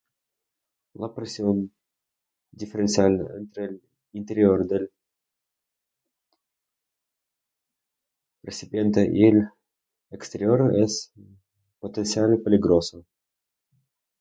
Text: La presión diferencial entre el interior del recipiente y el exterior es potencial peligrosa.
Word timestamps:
La 0.95 1.13
presión 1.13 1.71
diferencial 2.51 3.19
entre 3.37 3.65
el 3.65 3.81
interior 4.13 4.65
del 4.65 4.89
recipiente 8.41 9.07
y 9.13 9.25
el 9.25 9.47
exterior 10.09 10.73
es 10.75 11.13
potencial 11.79 12.41
peligrosa. 12.43 12.97